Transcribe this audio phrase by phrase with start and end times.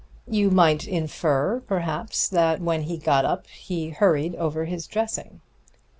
[0.27, 5.41] "You might infer, perhaps, that when he got up he hurried over his dressing."